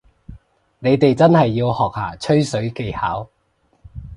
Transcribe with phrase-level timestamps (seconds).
[0.79, 3.29] 你哋真係要學下吹水技巧